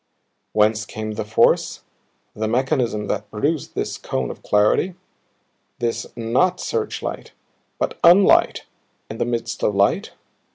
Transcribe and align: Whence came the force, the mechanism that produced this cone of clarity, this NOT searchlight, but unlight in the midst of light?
Whence 0.53 0.83
came 0.87 1.11
the 1.11 1.23
force, 1.23 1.83
the 2.35 2.47
mechanism 2.47 3.05
that 3.05 3.29
produced 3.29 3.75
this 3.75 3.99
cone 3.99 4.31
of 4.31 4.41
clarity, 4.41 4.95
this 5.77 6.07
NOT 6.15 6.59
searchlight, 6.59 7.33
but 7.77 8.01
unlight 8.01 8.61
in 9.11 9.19
the 9.19 9.25
midst 9.25 9.61
of 9.63 9.75
light? 9.75 10.13